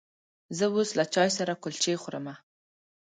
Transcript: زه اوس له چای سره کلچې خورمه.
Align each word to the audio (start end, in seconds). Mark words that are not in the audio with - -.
زه 0.57 0.65
اوس 0.73 0.89
له 0.99 1.05
چای 1.13 1.29
سره 1.37 1.53
کلچې 1.63 1.93
خورمه. 2.01 2.35